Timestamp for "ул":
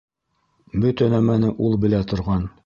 1.69-1.77